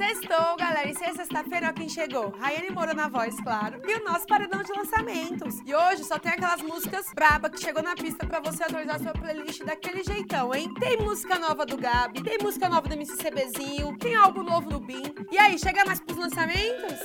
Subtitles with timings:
[0.00, 0.88] Sextou, galera.
[0.88, 2.30] E se é sexta-feira, ó, quem chegou?
[2.30, 3.82] Rayane Moura na voz, claro.
[3.86, 5.60] E o nosso paredão de lançamentos.
[5.66, 9.12] E hoje só tem aquelas músicas braba que chegou na pista pra você atualizar sua
[9.12, 10.72] playlist daquele jeitão, hein?
[10.80, 15.02] Tem música nova do Gabi, tem música nova do MCCBzinho, tem álbum novo do Bin.
[15.30, 16.98] E aí, chega mais pros lançamentos?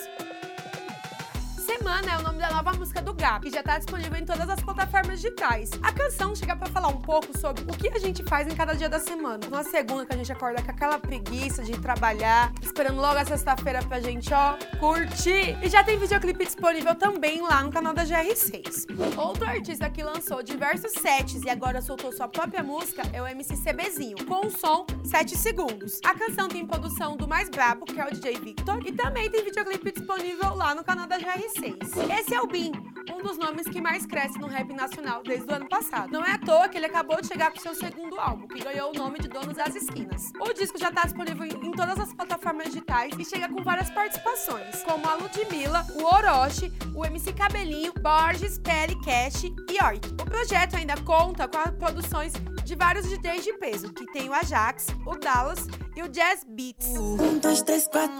[1.66, 4.48] Semana é o nome da nova música do Gap, que já tá disponível em todas
[4.48, 5.72] as plataformas digitais.
[5.82, 8.76] A canção chega para falar um pouco sobre o que a gente faz em cada
[8.76, 9.40] dia da semana.
[9.50, 13.82] Na segunda que a gente acorda com aquela preguiça de trabalhar, esperando logo a sexta-feira
[13.82, 15.58] pra gente, ó, curtir.
[15.64, 19.18] E já tem videoclipe disponível também lá no canal da GR6.
[19.18, 23.58] Outro artista que lançou diversos sets e agora soltou sua própria música é o MC
[23.58, 26.00] CBzinho, com o som 7 segundos.
[26.06, 29.44] A canção tem produção do mais brabo, que é o DJ Victor, e também tem
[29.44, 31.55] videoclipe disponível lá no canal da GR6.
[31.58, 32.72] Esse é o Bin,
[33.14, 36.12] um dos nomes que mais cresce no rap nacional desde o ano passado.
[36.12, 38.92] Não é à toa que ele acabou de chegar com seu segundo álbum, que ganhou
[38.92, 40.32] o nome de Donos das Esquinas.
[40.40, 44.84] O disco já está disponível em todas as plataformas digitais e chega com várias participações,
[44.84, 50.10] como a Ludmilla, o Orochi, o MC Cabelinho, Borges, Pele, Cash e York.
[50.22, 52.34] O projeto ainda conta com as produções
[52.66, 56.88] de vários DJs de peso, que tem o Ajax, o Dallas e o Jazz Beats.
[56.98, 58.16] Um, dois, três, quatro.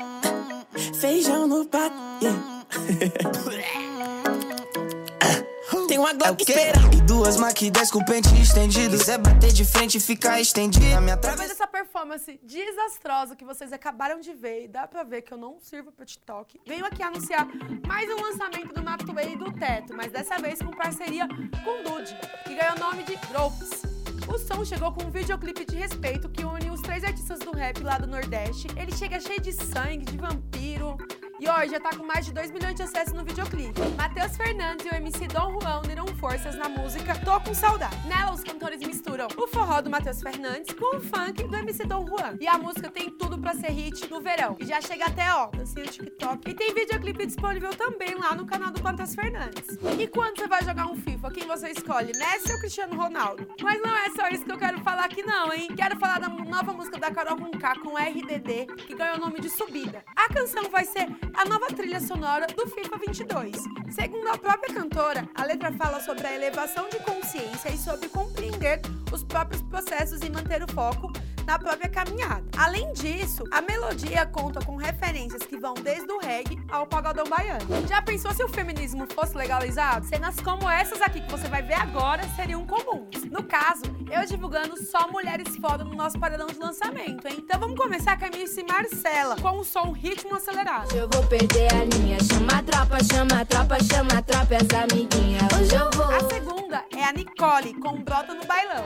[1.00, 1.96] Feijão no prato.
[2.22, 2.55] Yeah.
[5.88, 6.80] Tem uma Glock é espera.
[6.94, 8.98] E duas Mac 10 com pente estendido.
[8.98, 10.86] Quiser bater de frente e ficar estendido.
[10.88, 15.22] Na minha Através dessa performance desastrosa que vocês acabaram de ver E dá pra ver
[15.22, 17.48] que eu não sirvo pro TikTok Venho aqui anunciar
[17.88, 22.16] mais um lançamento do Matuei e do Teto Mas dessa vez com parceria com Dude
[22.46, 23.96] Que ganhou o nome de Drops
[24.28, 27.80] o som chegou com um videoclipe de respeito que une os três artistas do rap
[27.84, 28.68] lá do Nordeste.
[28.76, 30.98] Ele chega cheio de sangue, de vampiro,
[31.40, 33.80] e hoje já tá com mais de 2 milhões de acessos no videoclipe.
[33.98, 37.96] Matheus Fernandes e o MC Dom Juan uniram forças na música Tô Com Saudade.
[38.08, 42.06] Nela, os cantores misturam o forró do Matheus Fernandes com o funk do MC Dom
[42.08, 42.38] Juan.
[42.40, 44.56] E a música tem tudo pra ser hit no verão.
[44.60, 46.50] E já chega até, ó, dancinha no TikTok.
[46.50, 49.78] E tem videoclipe disponível também lá no canal do Matheus Fernandes.
[50.00, 53.48] E quando você vai jogar um FIFA, quem você escolhe, Messi ou Cristiano Ronaldo?
[53.62, 55.68] Mas não é só isso que eu quero falar aqui não, hein?
[55.76, 59.40] Quero falar da nova música da Carol com K com RDD, que ganhou o nome
[59.42, 60.04] de Subida.
[60.16, 63.56] A canção vai ser a nova trilha sonora do FIFA 22.
[63.92, 68.80] Segundo a própria cantora, a letra fala sobre a elevação de consciência e sobre compreender
[69.12, 71.12] os próprios processos e manter o foco
[71.46, 72.44] na própria caminhada.
[72.58, 77.66] Além disso, a melodia conta com referências que vão desde o reggae ao pagodão baiano.
[77.88, 80.06] Já pensou se o feminismo fosse legalizado?
[80.06, 83.24] Cenas como essas aqui que você vai ver agora seriam comuns.
[83.30, 87.38] No caso, eu divulgando só mulheres foda no nosso paredão de lançamento, hein?
[87.40, 90.96] Então vamos começar com a MC Marcela, com o som ritmo acelerado.
[90.96, 94.84] Eu vou perder a linha, chama a tropa, chama a tropa, chama a tropa, essa
[94.84, 95.40] amiguinha.
[95.60, 96.16] Hoje eu vou.
[96.16, 98.84] A segunda é a Nicole, com Brota no Bailão.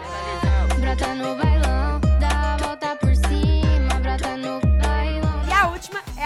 [0.80, 1.79] Brota no bailão,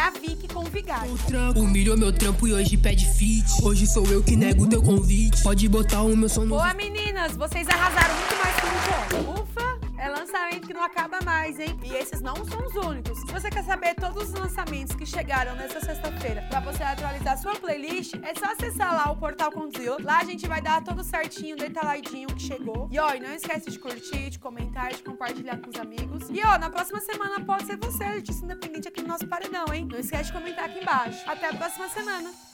[0.04, 1.14] a Vicky com Vigário.
[1.14, 3.46] O trampo, humilhou meu trampo e hoje pede fit.
[3.64, 5.42] Hoje sou eu que nego teu convite.
[5.42, 6.50] Pode botar o meu som no.
[6.50, 7.38] Boa, meninas!
[7.38, 9.42] Vocês arrasaram muito mais que um ponto.
[9.42, 9.73] Ufa!
[10.34, 11.80] Lançamento que não acaba mais, hein?
[11.84, 13.20] E esses não são os únicos.
[13.20, 17.54] Se você quer saber todos os lançamentos que chegaram nessa sexta-feira pra você atualizar sua
[17.54, 19.98] playlist, é só acessar lá o portal Condzilla.
[20.02, 22.90] Lá a gente vai dar tudo certinho, detalhadinho o que chegou.
[22.92, 26.28] E ó, e não esquece de curtir, de comentar, de compartilhar com os amigos.
[26.32, 29.88] E ó, na próxima semana pode ser você, artista independente aqui no nosso paredão, hein?
[29.88, 31.30] Não esquece de comentar aqui embaixo.
[31.30, 32.53] Até a próxima semana!